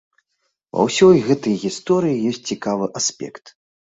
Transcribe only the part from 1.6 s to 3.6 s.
гісторыі ёсць цікавы аспект.